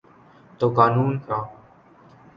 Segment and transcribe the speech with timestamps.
[0.59, 1.39] تو قانون کا۔